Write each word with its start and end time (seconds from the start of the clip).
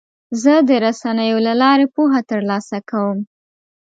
زه 0.41 0.53
د 0.67 0.69
رسنیو 0.85 1.37
له 1.47 1.53
لارې 1.61 1.85
پوهه 1.95 2.21
ترلاسه 2.31 2.77
کوم. 2.89 3.17